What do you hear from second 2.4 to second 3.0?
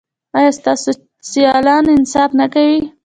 کوي؟